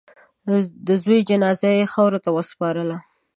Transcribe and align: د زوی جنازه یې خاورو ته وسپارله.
د 0.87 0.87
زوی 1.03 1.19
جنازه 1.29 1.69
یې 1.79 1.91
خاورو 1.93 2.19
ته 2.25 2.29
وسپارله. 2.37 2.97